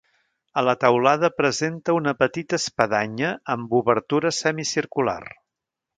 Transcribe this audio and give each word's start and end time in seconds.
A 0.59 0.61
la 0.67 0.73
teulada 0.83 1.29
presenta 1.41 1.95
una 1.97 2.13
petita 2.21 2.59
espadanya 2.61 3.31
amb 3.57 3.77
obertura 3.81 4.33
semicircular. 4.41 5.19